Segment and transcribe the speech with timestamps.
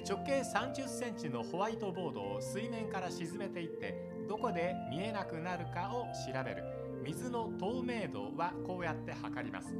[0.00, 3.94] 直径30センチのホワイトボードを水面から沈めていって
[4.28, 6.64] どこで見えなくなるかを調べる。
[7.04, 9.74] 水の透明度はこうやって測ります。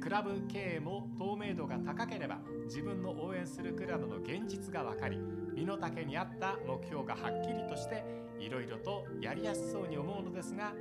[0.00, 5.18] クラブ経営も透明度が高ければ自分の応援するクラブの現実が分かり
[5.54, 8.04] 身の丈に合った目標がはっきりとして
[8.38, 10.72] いろいろとやりやすそうに思うのですが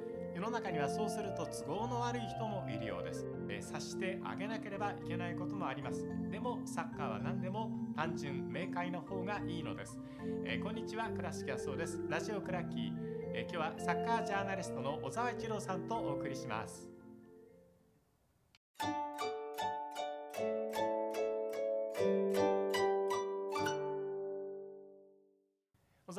[0.44, 6.05] の中にはそうすると都合の悪い人もいるようです、え察してあげなければいけないこともあります。
[6.30, 9.98] でもサッカーは何でも単純明快な方がいいのです、
[10.45, 11.99] えー、こんにちは倉敷康夫です。
[12.09, 12.91] ラジオクラッキー、
[13.34, 16.93] えー、今日はサッカージャーナリストの小沢一郎さんとお送りします。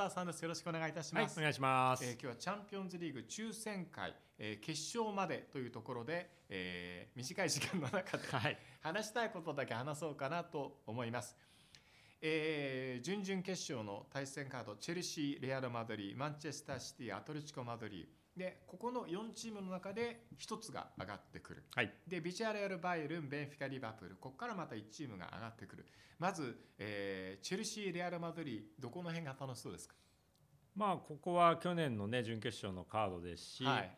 [0.04, 0.42] 小沢さんです。
[0.42, 1.38] よろしくお願いいたします。
[1.38, 11.34] はい、お願いします、えー、今日はチャンピオンズリーグ抽選会、えー、決勝までというところで、えー、短い時間の中で、はい、話したいことだけ話そうかなと思います。
[12.20, 24.16] えー、準々決勝の対戦カードチェルシー、レアル・マドリーマンチェスターシティアトレチコ・マドリーでここの4チームの中で1つが上がってくる、はい、でビジュアル・バイエルンベンフィカ・リバプール。
[24.16, 25.86] ここからまた1チームが上がってくる。
[26.18, 28.82] まず、えー、チェルシーレアル・マドリー。
[28.82, 29.94] どこの辺が楽しそうですか？
[30.74, 33.96] まあここは去年のね準決勝のカードですし、はい、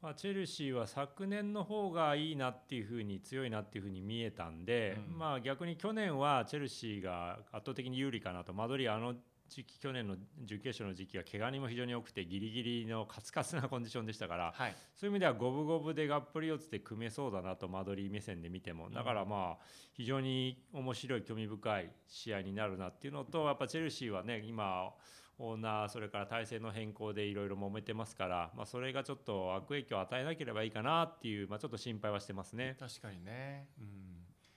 [0.00, 8.54] まあ、チェルシーは昨年の方がいいなっていうふうに強いなっていうふうに見えたんで、うん、まあ逆に去年はチェルシーが圧倒的に有利かなと。
[8.54, 9.14] マドリーあの
[9.52, 18.88] 時期去年の準決勝の時期は怪我人も非常に多くてギリギリのカツカツなコンディションでしたから、はい、そういう意味では五分五分でがっぷり四つで組めそうだなと間取り目線で見ても。
[18.88, 24.94] だからまあ非常に面白い興味深い試合になるなっていうのとやっぱチェルシーはね今
[25.38, 32.76] オーナーそれから体制の変更でいろいろ揉めてますから、まあ、それがちょっと悪影響を与えなければいいかなっていう、まあ、ちょっと心配はしてますね。
[32.78, 33.86] 確かにね、うん、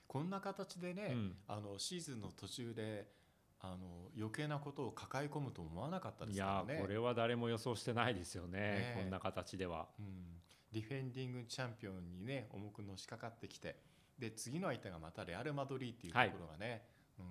[0.07, 3.07] こんな形でね、うん、あのシーズンの途中で
[3.61, 6.73] あの余計なことを抱え込むと思わなかったですからね。
[6.73, 10.05] いやこれは誰も予想してないですよね、ねこんな形では、うん。
[10.71, 13.77] ディフェンディングチャンピオンにね重くのしかかってきて
[14.19, 16.81] で次の相手がまたレアル・マドリーっていうところがね、はい、
[17.19, 17.25] うん。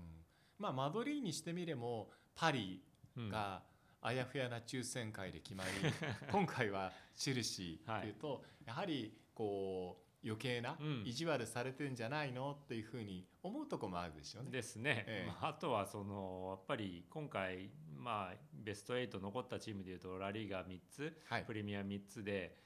[0.59, 2.83] まあ、マドリーにしてみれもパリ
[3.17, 3.63] が
[4.01, 5.71] あやふやな抽選会で決まり、
[6.31, 12.57] 今回はチェルシーというと、やはりこう余計な意地悪されてんじゃないの？
[12.65, 14.51] っていうふうに思うとこもあるでしょうね。
[14.51, 15.05] ですね。
[15.07, 22.63] ええ、まあ、あとはそのやっぱり今回まあベスト8残ったチームでいうとラリーガ3つ、はい、プレミア3つで。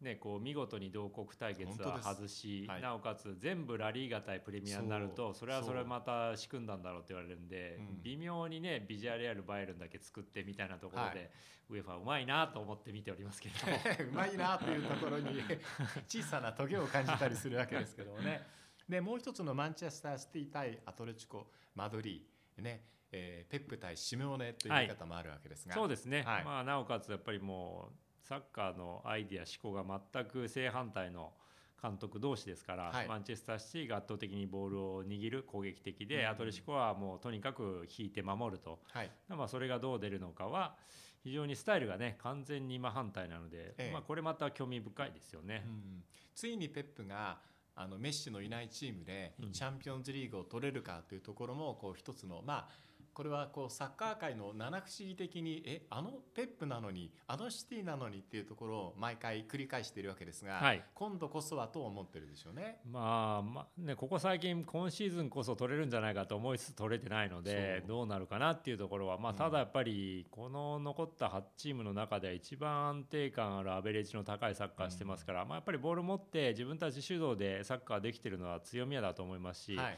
[0.00, 7.82] ね、こう見事に同国対決は外し、はい、なおかつ全部ラリーガ対プレミアになるとそれはそれまた仕組んだんだろうって言われるんで、う。
[8.00, 11.30] ん、微妙にねビジュアルアルバイエルンだけ作ってみたいなところで、はい、
[11.70, 13.54] ウェファーうまいなと思って見ておりますけど。
[14.04, 15.40] うまいなというところに
[16.06, 18.46] 小さなトゲを感じたりするわけですけどもね。
[18.86, 31.32] でもう一つのマンチェスターシティ対アトレチコマドリーねえー、ペップ対シメオネという言い方もあるわけですが、はい、そうですね、はい、まあ、なおかつやっぱりもうサッカーのアイディア思考が全く正反対の
[31.80, 40.74] 監督同士ですから、はい、マンチェスターシティが圧倒的にボールを握る攻撃的で、うん、アトレシコはもうとにかく引いて守ると、はい、まあ、それがどう出るのかは
[41.22, 45.64] 非常にスタイルがね完全に真反対なので、ええ、まあ、これまた興味深いですよね。
[45.66, 46.02] うん、
[46.34, 47.38] ついにペップが
[47.76, 52.68] あのメッシのいないチームでチャンピオンズリーグを取れるかというところもこう一つのまあ
[53.16, 62.76] これはこうサッカー界の七不思議的にえあのペップなのにあのシティなのにっていうところを毎回繰り返しているわけですが、はい、今度こそはと思ってるでしょうね。
[62.84, 79.74] まあ、まあねここ最近今シーズンこそ取れるんじゃないかと思いつつ取れてないのでどうなるかなっていうところは、まあ、ただやっぱりこの残った8チームの中で一番安定感あるアベレージの高いサッカーしてますから、うん、まあ、やっぱりボール持って自分たち主導でサッカーできてるのは強みだと思いますし。
[79.74, 79.96] はい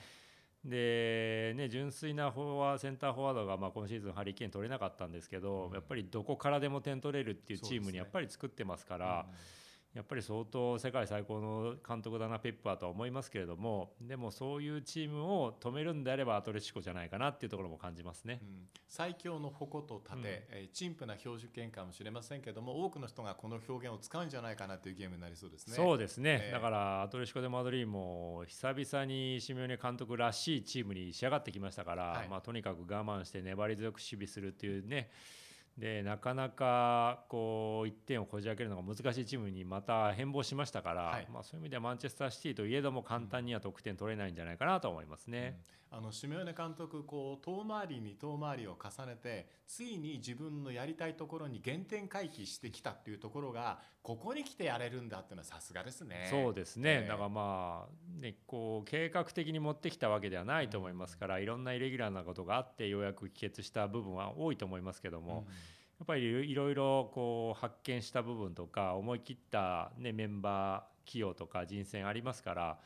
[0.65, 9.27] でね、純粋なフォワーセンターフォワードがまあ今シーズンハリケーン取れなかったんですけど、やっぱりどこからでも点取れるっていうチームにやっぱり作ってますから。
[9.99, 18.49] やっぱり相当世界最高の監督だなペップはとは思いますけれどもでもそういうチームを止めるんであればアトレチコじゃないかなっていうところも感じますね、うん、
[18.87, 25.75] 最強の矛と盾、うん、えー、陳腐な標準権かもしれませんけども多くの人がこの表現を使うんじゃないかなというゲームになりそうですね。
[25.75, 35.11] そうですね、えー、だからアトレチコ・でマドリーも久々にシミオネ監督らしいチームに仕上がってきましたから、はい、まあ、とにかく我慢して粘り強く守備するっていうね
[35.79, 45.61] でなかなかこう1点をこじ開けるのが難しいチームにまた変貌しましたから、はい、まあ、そういう意味ではマンチェスターシティといえども簡単には得点取れないんじゃないかなと思いますね。
[45.93, 56.27] うん、あのシメオネ監督こう遠回りに遠回りを重ねてついに自分のやりたいところに原点回帰してきたっていうところがここに来てやれるんだっていうのはさすがですね。
[56.29, 65.45] そうですね、えー、だからまあ、ね、こう計画的に持ってきたわけではないと思いますから、うん、いろんなイレギュラーなことがあってようやく帰結した部分は多いと思いますけども。
[65.47, 65.55] うん
[65.99, 72.79] やっぱりいろいろこう発見した部分とか思い切った、ね、メンバー起用とか人選ありますから、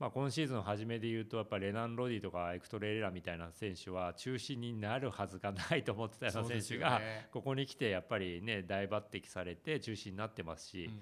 [0.00, 7.00] まあ、今シーズン初めで言うとやっぱレナン・ロディとかエクトレレラみたいな選手は中心になるはずがないと思ってたような選手が
[7.32, 10.86] ここに来てやっぱりね大抜擢されて中心になってますし。
[10.86, 11.00] うん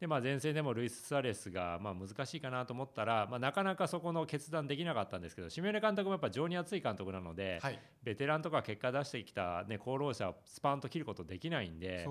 [0.00, 12.04] で、まあ、前線でもルイス・スアレスがまあ難しいかなと思ったら、まあ、なかなかそこの決断できなかったんですけどシメネ監督もやっぱ情に熱い監督なので、はい、ベテランとか結果出してきた、ね、功労者をスパンと切ることできないんで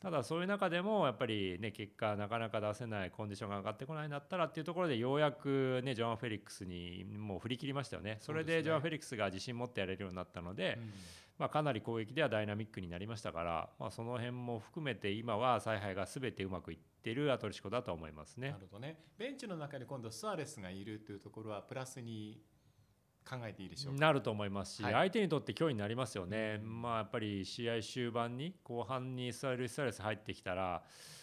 [0.00, 8.18] ただそういう中でもやっぱり、ね、結果なかなか出せないコンディションが上がってこないんだったらっていうところでようやく、ね、ジョアン・フェリックスにもう振り切りましたよね。
[8.20, 10.92] それでジョアン・フェリックスが自信持ってやれるようになったので、うん
[11.38, 18.50] まあ、かなり攻撃ではダイナミックになりましたから、まあ、その辺も含めて今は采配が全てうまくいっているアトレシコだと思いますね。
[18.50, 18.98] なるほどね。
[19.18, 22.40] ベンチの中に今度スアレスがいるというところはプラスに
[23.28, 30.82] 考えていいでしょうなると思いますし、はい、相手にとって脅威になりますよね、うん、まあ、やっぱり試合終盤に後半にスアレス入ってきたら、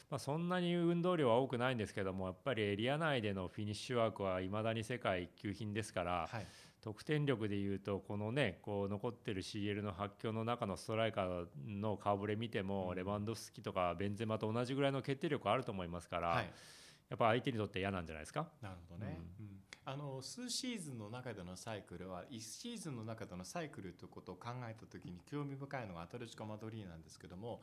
[0.10, 6.28] まあ、そんなに運動量は多くないんですけどもやっぱりエリア内でのフィニッシュワークはいまだに世界一級品ですから。
[6.30, 6.46] はい
[6.82, 16.52] 得点力でいうとこのねこう残ってる CL の発狂の中のストライカーの顔ぶれ見ても、レバンドフスキとかベンゼマと同じぐらいの決定力あると思いますから、はい、
[17.10, 18.48] やっぱ相手にとって嫌なんじゃないですか？
[18.62, 19.48] なるほどね、うん、
[19.86, 27.62] あの数シーズンの中でのサイクルは1シーズンの中でのサイクルということを考えた時に興味深いのがアトレチコ・マドリーなんですけども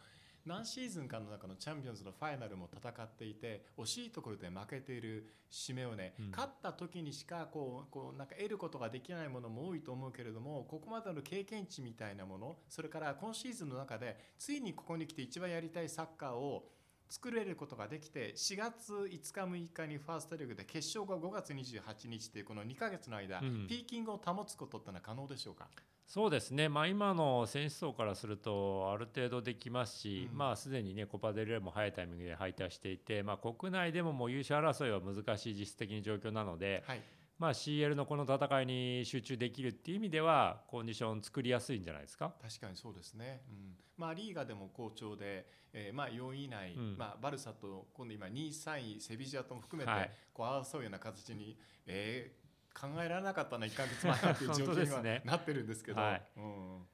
[0.48, 16.64] 何シーズンかの中のチャンピオンズのファイナルも戦っていて惜しいところで負けている締めをね、うん、勝った時にしかこうこうなんか得ることができないものも多いと思うけれどもここまでの経験値みたいなものそれから今シーズンの中でついにここに来て一番やりたいサッカーを
[17.08, 25.69] 作れることができて4月5日6日にファーストリーグで決勝が5月28日というこの2か月の間、うん、ピーキングを保つことってのは可能でしょうか？
[26.06, 37.02] そうですね、まあ、今の選手層からするとある程度できますし、うん、まあ、すでに、ね、コパデルレも早いタイミングで敗退していて、まあ、国内でももう優勝争いは難しい実質的に状況なので、はい、
[37.38, 42.35] まあ、CL のこの戦いに集中できるっていう意味ではコンディション作りやすいんじゃないですか？
[42.43, 43.76] 確かにそうですね、うん。
[43.96, 51.56] まあ、リーガでも好調で、えー、まあ4位以内、うん、まあ、バルサと今度今2位3位セビジアとも含めてこう争うような形に、
[51.87, 56.00] えー、考えられなかったのは1か月前という状況には ね、なってるんですけど。
[56.00, 56.87] はい、うん。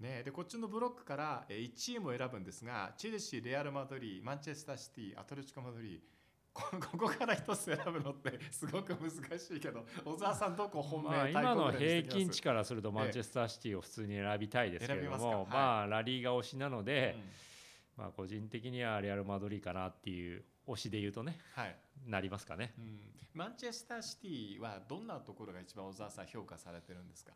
[0.00, 6.00] ね、でこっちのブロックから1位も選ぶんですがチェルシーレアル・マドリーマンチェスターシティアトレチコ・マドリー
[6.54, 17.16] ここから一つ選ぶのってすごく難しいけど小沢さんどこ本命、まあ、今の平均値からするとマンチェスターシティを普通に選びたいですけれども、まはい、まあラリーが推しなので、
[17.96, 21.76] うん、まあ個人的にはレアル・マドリーかなっていう推しで言うとね、はい、
[22.06, 22.98] なりますかね、うん、
[23.34, 27.32] マンチェスターシティはどんなところが一番小沢さん評価されてるんですか？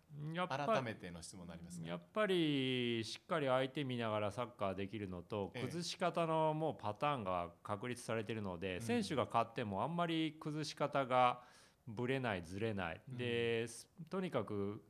[0.48, 11.40] 改めての質問になりますやっぱりしっかり相手見ながらサッカーできるのと崩し方のもうパターンが確立されてるので、ええ、選手が勝ってもあんまり崩し方が
[11.86, 13.66] ぶれないずれない、うん、で
[14.10, 14.82] とにかく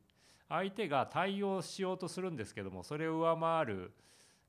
[0.48, 3.92] 相手が対応しようとするんですけどもそれを上回る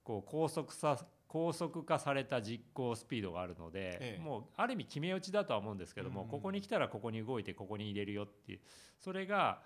[0.04, 0.98] こう高速さ
[1.30, 6.26] 高速化された実行スピードがあるので、ええ、もうある意味決め打ちだとは思うんですけども、うん。
[6.26, 8.60] うん、ここに来たらここに動いてここに入れるよっていう。
[8.98, 9.62] それが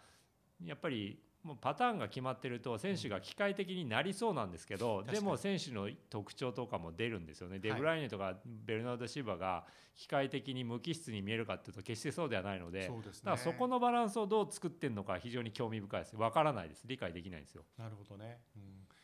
[0.62, 9.66] やっぱりもうパターンが決まってると選手が機械的になりそうなんですけど、でも選手の特徴とかも出るんですよね、デブライネとかベルナード・シーバが
[9.96, 16.16] 機械的に無機質に見えるかっていうと決してそうではないので、ね、だからそこのバランスをどう作ってるのか非常に興味深いです。
[16.16, 16.84] 分からないです。
[16.86, 17.64] 理解できないんですよ。
[17.78, 18.64] なるほどね、うん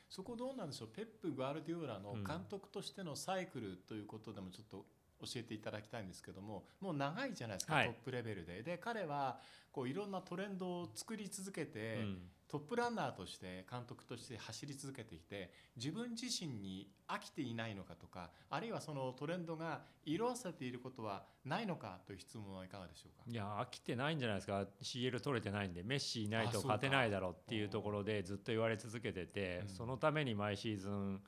[0.09, 0.87] そこどうなんでしょう？
[0.89, 4.85] ペップ・グアルディオラの監督としてのサイクルということでもちょっと
[5.21, 8.63] 教えていただきたいんですけどももう長いじゃないですか、はい、トップレベルで。
[8.63, 9.39] で彼は
[9.71, 12.17] こういろんなトレンドを作り続けて、うん。
[12.49, 23.25] トップランナーとして監督として走り続けていて自分自身に飽きていないのかとかあるいはそのトレンドが色あせていることはないのかという質問はいかがでしょうか？
[23.29, 24.65] いや飽きてないんじゃないですか。
[24.81, 31.21] CL 取れてないんでメッシいないと勝てないだろうっていうところでずっと言われ続けてて、そのために毎シーズン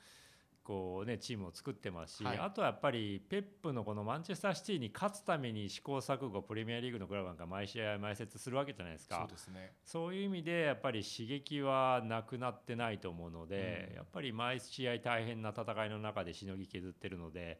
[0.63, 9.17] こうねチームを作ってますし、はい、あとはやっぱりペップのこのマンチェスターシティに勝つために試行錯誤プレミアリーグのクラブなんか毎試合毎節するわけじゃないですか。
[9.19, 17.59] そうです、ね、そういう意味でやっぱり刺激はなくなってないと思うので、うん、やっぱり毎試合大変な戦いの中でしのぎ削ってるので。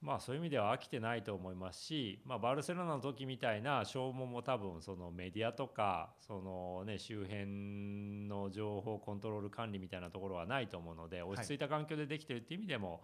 [0.00, 13.02] まあそういう意味では飽きてないと思いますし、まあ、バルセロナの時みたいな消耗も多分そのメディアとかその、ね、周辺の情報コントロール管理みたいなところはないと思うので落ち着いた環境でできてるっていう意味でも、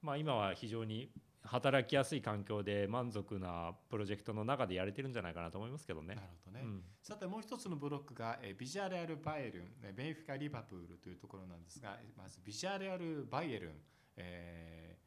[0.00, 1.10] まあ、今は非常に
[1.42, 6.14] 働きやすい環境で満足なプロジェクトの中でやれてるんじゃないかなと思いますけどね。
[6.14, 13.72] なるほどね、うん、さてもう一つのブロックがえビジャレアル・バイエルンベンフィカ・リバプールというところなんですがまずビジャレアル・バイエルン、
[14.16, 15.05] えー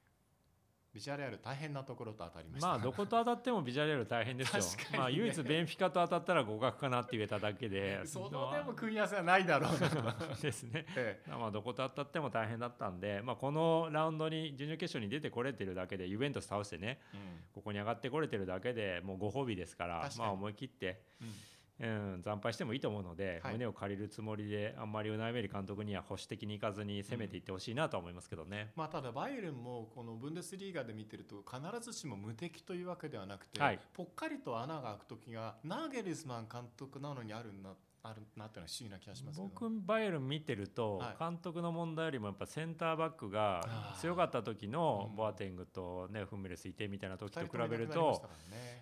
[0.94, 2.68] ビジュアルアル大変なところと当たりました。
[2.68, 4.60] まあどこと当たってもビジュアルアル大変ですよ、
[4.92, 8.02] ね、まあ唯一ベンフィカと当たったら互角かなって言えただけで。
[8.08, 9.78] そのでも組み合わせはないだろう
[10.42, 17.20] ですね、ええ、まあどこと当たっても大変だったんで、まあ、このラウンドに準々決勝に出てこれてるだけでユベントス倒してね、うん、
[17.54, 21.34] ここに上がってこれてるだけでもうご褒美ですからまあ思い切って、うん
[21.82, 37.70] うん、惨敗してもいいと思うので、はい、胸を借りるつもりであんまりウナイメリ監督には保守的にいかずに攻めていってほしいなと思いますけどね、うん、まあ、ただバイエルンもこのブンデスリーガで見てると必ずしも無敵というわけではなくて、はい、ぽっかりと穴が開く時がナーゲルスマン監督なのにあるんだ
[38.02, 43.68] あるなっていうのは不思議な気がします僕バイエルン見てると、監督の問題よりもやっぱセンターバックが
[44.00, 48.22] 強かった時のボアテングと、ね、フンメレスいてみたいな時と比べると、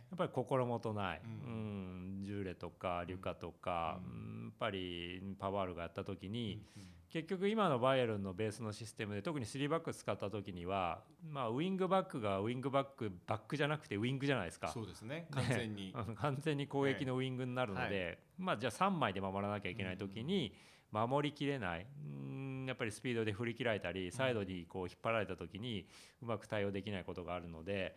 [0.10, 2.22] やっぱり心もとない、うん。
[2.24, 6.62] ジューレとかリュカとか、やっぱりパワールがやった時に、
[7.10, 14.68] 結局今のバイエルンのベースのシステムで特に3バック使った時には、まあ、ウイングバックがウイングバックバックじゃなくてウイングじゃないですか。
[14.68, 15.28] そうですね。
[15.32, 20.54] 完全に、 完全に攻撃のウイングになるので、はい、まあ、じゃあ3枚で守らなきゃいけない時に
[20.92, 21.88] 守りきれない。
[22.04, 22.28] うん
[22.68, 25.88] やっぱりスピードで振り切られたりサイドにこう引っ張られた時に
[26.22, 27.96] うまく対応できないことがあるので。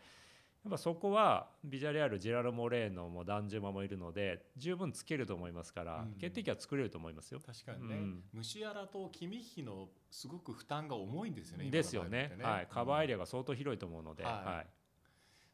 [0.65, 7.41] やっぱそこはビジャレアルジェラル・モレーノもダンジュマもいるので十分つけると思いますから、うん、決定機は作れると思いますよ。
[7.41, 14.67] 確かにね、うん、ムシアラとキミッヒのすごく負担が重いんですよねですよね、ね、はい、カバーエリアが相当広いと思うので、うん、はい、はい、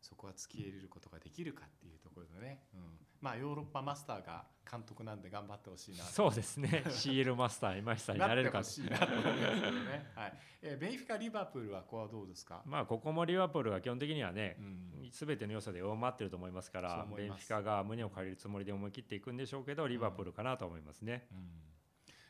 [0.02, 1.66] そこは突き入れることができるか
[3.20, 6.04] まあヨーロッパマスターが監督なんで頑張ってほしいな。
[6.04, 6.82] そうですね。
[6.90, 10.32] CL マスター今井さんになれるかしいなと思いますけどね、はい。
[10.62, 12.62] えー、ベンフィカリバプールはここはどうですか？
[12.66, 14.58] まあここもリバプールは基本的にはね、
[15.12, 21.44] す、べ、ての良さで上回ってると思いますからベンフィカが胸を借りるつもりで思い切っていくんでしょうけどリバプールかなと思いますね、うんうん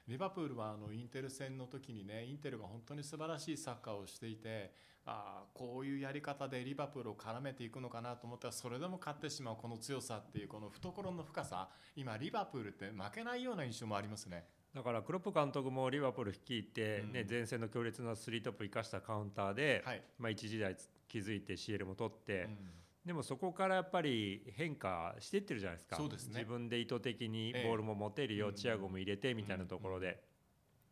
[0.08, 4.72] リバプールはあのインテル戦の時にねインテルが本当に素晴らしいサッカーをしていて
[5.04, 14.44] あこういうやり方でリバプールを絡めていくのかなと思ったらそれでも勝ってしまうこの強さっていうこの懐の深さ今リバプールって負けないような印象もありますね。
[14.74, 20.76] だからクロップ監督もリバプール率いて、ね、前線の強烈なスリートップ生かしたカウンターで、はい、まあ、一時代
[21.08, 22.58] 築いて CL も取って、うん、
[23.06, 25.96] でもそこからやっぱり変化していってるじゃないですか。
[25.96, 30.20] ね、自分で意図的にボールも持てるよ、えー、チアゴも入れてみたいなところで、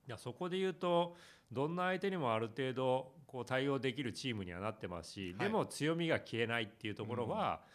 [0.07, 1.17] いやそこで言うと
[1.51, 7.71] どんな相手にもある程度こう対応できるチームにはなってますし、はい、でも強みが消えないっていうところは、うん、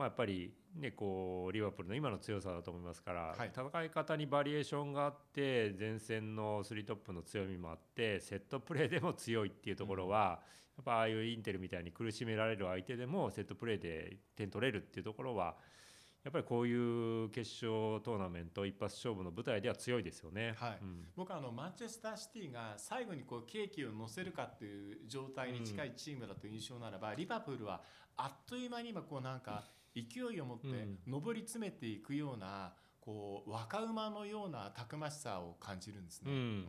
[0.00, 10.40] まあ、やっぱり、ね、こうリバプールの今の強さだと思いますから、はい、戦い方にバリエーションがあって前線のスリートップの強みもあってセットプレーでも強いっていうところは、
[10.78, 15.56] やっぱああいうインテルみたいに苦しめられる相手でもセットプレーで点取れるっていうところは
[16.24, 20.54] やっぱりこういう決勝トーナメント一発勝負の舞台では強いですよね。
[20.58, 20.78] はい。
[20.82, 27.82] うん、僕はあのマンチェスターシティが最後にこうケーキを乗せるかっていう状態に近いチームだという印象ならば、うん、リバプールは
[28.16, 30.66] あっという間に今こうなんか勢いを持って
[31.06, 36.30] 上り詰めていくようなこう若馬のようなたくましさを感じるんですね。
[36.30, 36.66] うん。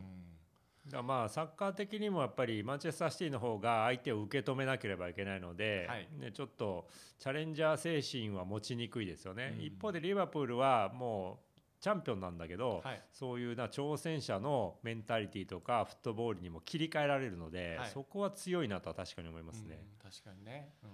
[0.88, 6.88] だまあサッカー的にもやっぱりマンチェスターシティの方が相手を受け止めなければいけないので、はい、ね、ちょっと
[7.20, 19.84] チャレンジャー精神は持ちにくいですよね、うん、一方でリバプールはもうチャンピオンなんだけど、はい、そういうな挑戦者のメンタリティーとかフットボールにも切り替えられるので、はい、そこは強いなとは確かに思いますね。
[20.02, 20.90] うん、確かにね、うん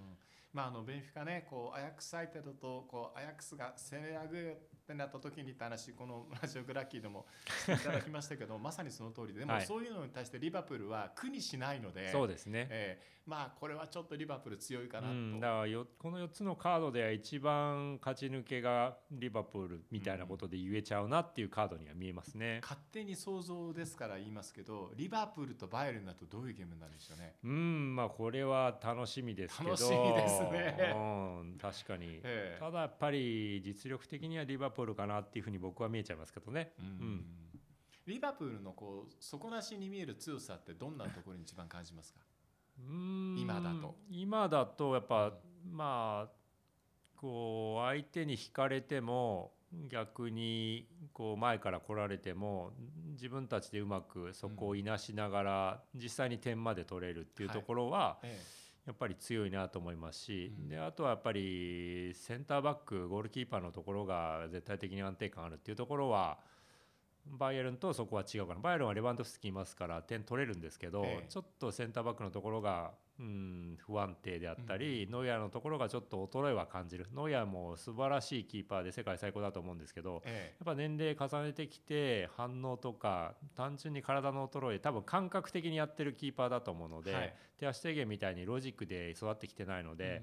[0.51, 4.55] まあ、あのベンフィカねこうアヤックス相手だとこうアヤックスが攻め上げっ
[4.87, 7.27] てなった時にって話この ラジオグラッキーでも
[7.69, 27.35] いただきましたけどまさにその通りででもそういうのに対してリバプールは苦にしないのでそうですね、えー、まあこれはちょっとリバプール強いかなと、うん、だからよこの4つのカードでは一番勝ち抜けがリバプールみたいなことで言えちゃうなっていうカードには見えますね、うん、勝手に想像ですから言いますけどリバプールとバイエルンだとどういうゲームになるんでしょうね。
[27.43, 29.69] うんまあこれは楽しみですけど。
[29.69, 30.99] 楽しみですね、う
[31.43, 36.73] ん、確かに、えー、ただやっぱり実力的にはリバプールかなっていうふうに僕は見えちゃいますけどね。
[36.79, 37.25] うん、うん。
[38.09, 42.19] リバプールのこう底なしに見える強さってどんなところに一番感じますか？
[42.87, 43.95] 今だと。
[44.09, 45.33] 今だとやっぱ
[45.71, 46.29] まあ
[47.15, 49.51] こう相手に引かれても
[49.89, 52.71] 逆にこう前から来られても
[53.11, 58.17] 自分たちでうまくそこをいなしながら実際に点まで取れるっていうところは
[58.87, 66.39] やっぱり強いなと思いますしであとはやっぱりセンターバックゴールキーパーのところが絶対的に安定感あるっていうところは
[67.25, 68.59] バイエルンとそこは違うかな。
[68.59, 77.07] バイエルンはレバンドフスキいますから点取れるんですけど、ええ、ちょっとセンターバックのところがうん不安定であったり、うん、ノイアーのところがちょっと衰えは感じる。
[77.13, 90.19] ノイアーも素晴らしいキーパーで世界最高だと思うんですけど、え、やっぱ年齢重ねてきて反応とか単純に体の衰え多分感覚的にやってるキーパーだと思うので、はい、手足制限みたいにロジックで育ってきてないので、うん、や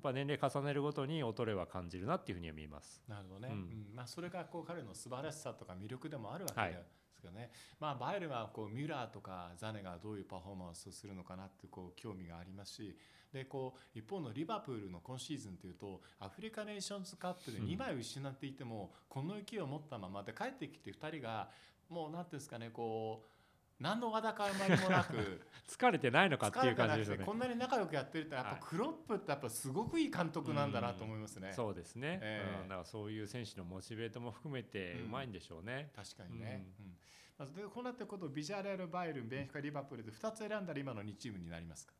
[0.00, 3.00] っぱ年齢重ねるごとに衰えは感じるなっていうふうには見えます。
[3.06, 6.82] なるほどね、うん、まあ、それがこう彼の素晴らしさとか魅力でもあるわけで、はい
[7.20, 12.96] ですけどね、まあ、バイエルはこうミュラーとかザネがどういうパフォーマンスをするのかなってこう興味がありますし
[13.32, 21.48] でこう一方のリバプールの今シーズンというとアフリカネーションズカップで2枚失っていても、この勢いを持ったままで帰ってきて2人が
[21.88, 23.39] もう何ていうんですかねこう
[23.80, 27.24] 何のわだかまりもなく 疲れてないのかっていう感じですね。
[27.24, 36.96] こんなに仲良くやってるってやっぱクロップってやっぱすごくいい監督なんだなと思いますね、うそうですね、えー、うん、だからそういう選手のモチベートも含めてうまいんでしょうね、うん、確かにね、うん。
[37.38, 41.94] まずでこうなってことビジュアル・バイルンベンフィカリバプールで2つ選んだら今の2チームになりますか？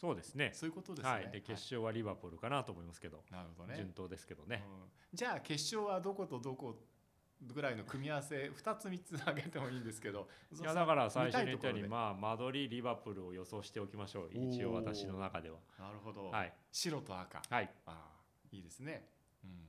[0.00, 0.52] そうですね。
[0.54, 1.10] そういうことですね。
[1.10, 3.24] はい、で決勝はリバプールかなと思いますけど。
[3.30, 3.74] なるほどね。
[3.76, 4.64] 順当ですけどね。
[4.64, 6.78] うん、じゃあ決勝はどことどこ
[7.42, 10.28] ぐらいの組み合わせ2つ3つ挙げてもいいんですけど。
[10.60, 14.30] いやだから最初に言ったようにまあ間取りリバプールを予想しておきましょう。
[14.32, 15.58] 一応私の中では。
[15.78, 16.30] なるほど。
[16.30, 16.52] はい。
[16.72, 17.42] 白と赤。
[17.48, 17.70] はい。
[17.86, 18.18] ああ
[18.50, 19.08] いいですね。
[19.44, 19.68] うん。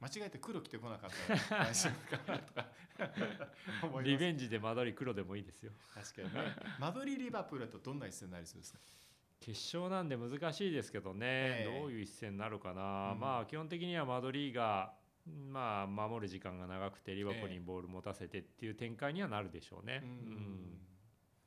[0.00, 1.10] 間違えて黒着てこなかっ
[1.50, 2.66] たら大丈夫かなとか
[4.02, 8.78] リベンジで間取り黒でもいいですよ確かにね間取りリバプールだとどんな一戦になりそうですか？
[9.40, 14.92] 決勝なんで難しいですけどね、えー、どういう一戦になるかな、うん、まあ基本的にはマドリーが
[15.50, 20.00] まあ守る時間が長くてリバプールにボール持たせてっていう展開にはなるでしょうね。
[20.02, 20.12] うん、う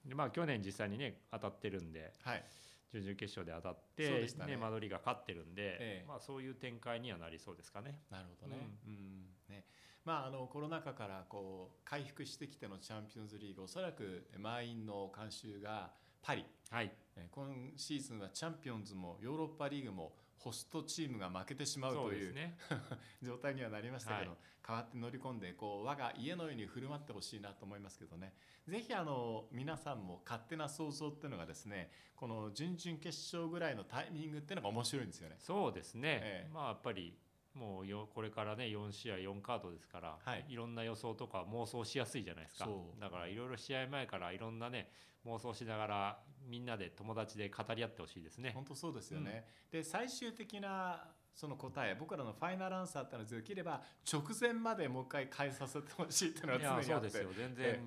[0.08, 2.44] ん、でまあ去年実際にね当たってるんで、はい、
[2.92, 8.00] 準々決勝で当たってね、ね、マドリーが勝ってるんで、ええ、まあ、そういう展開にはなりそうですかね。
[8.10, 9.26] なるほどね,、うん。
[9.50, 9.66] ね。
[10.04, 16.92] まあ、あのコロナ禍からこう回復してきてのチャンピオンズリーグおそらく満員の観衆がパリ、はい、
[17.30, 22.58] 今シーズンはチャンピオンズもヨーロッパリーグもホストチームが負けてしまうという、ね、
[23.22, 28.34] 状態にはなりましたけど、はい、代わって乗り込んでこう我が家のように振る舞ってほしいなと思いますけどね。
[28.68, 35.36] ぜひあの皆さんも勝手な想像っていうのがですねこの準々決勝ぐらいのタイミングっていうのが面白いんですよね。
[35.40, 37.16] そうですね、ええ、まあやっぱり
[37.54, 42.68] もうよこれからね4試合4カードですから、はい、いろんな予想とか妄想しやすいじゃないですか。
[43.00, 44.90] だからいろいろ試合前からいろんなね
[45.26, 48.52] 妄想しながらみんなで友達で語り合ってほしいですね。
[48.54, 51.04] 本当そうですよね、うん、で最終的な
[51.34, 53.82] その答え僕らのファイナルアンサーっていうのはできれば
[54.12, 56.86] 直前までもう一回変えさせてほしいっていうのは常にあって。
[56.90, 57.30] そうですよ。
[57.36, 57.80] 全然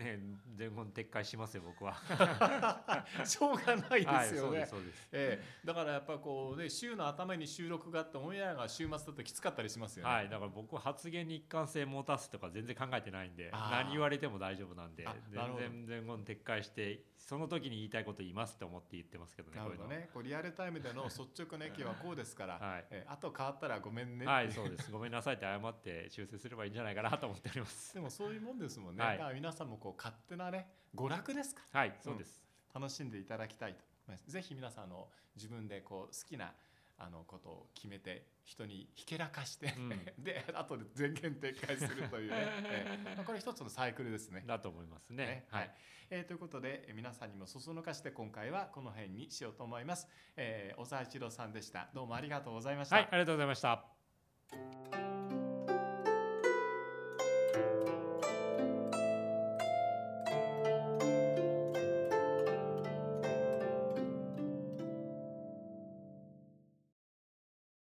[0.00, 0.18] ね
[0.56, 1.94] 全言撤回しますよ僕は。
[3.24, 4.68] しょうがないですよね、はい、
[5.12, 10.12] えー、だからやっぱこうね週の頭に収録があってオンエアが週末だときつかったりしますよね。
[10.12, 20.08] はいだから僕は発言に一貫性持たすとか全然考えてないんで何言われても大丈夫なんで全然全言撤回してその時に言いたいこと言いますって思って言ってますけどねなるほどね。
[20.12, 22.84] こうリアルタイムでの 率直な意見はこうですから、はい。
[22.90, 24.90] えー、あと変わったらごめんねはいそうです。
[24.90, 27.94] ごめんなさいって謝って修正すればいいんじゃないかなと思っております。
[27.94, 31.62] でもそういうもんですもんね、はい、皆さんもこう勝手なね娯楽ですか？
[31.72, 32.42] はいそうです、
[32.74, 33.84] うん、楽しんでいただきたいと
[34.26, 36.52] ぜひ皆さんの自分でこう好きな
[36.98, 39.88] あのことを決めて人にひけらかして、うん、
[40.22, 42.36] で後で全言撤回するというね、
[42.68, 44.44] えー、これ一つのサイクルですね。
[44.46, 45.26] だと思いますね。
[45.26, 45.74] ねはい、
[46.10, 50.08] えー、ということで皆さんにもそそのかして今回はこの辺にしようと思います。
[50.36, 51.88] えー、小沢一郎さんでした。
[51.94, 52.96] どうもありがとうございました。
[52.96, 55.19] はい、ありがとうございました。